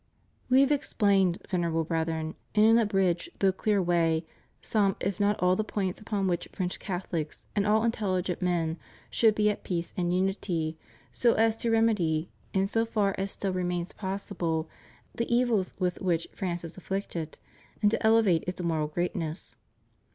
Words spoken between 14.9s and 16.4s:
the evils with which